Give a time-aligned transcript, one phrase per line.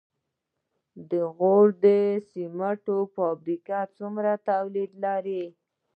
[1.09, 5.43] د غوري سمنټو فابریکه څومره تولید لري؟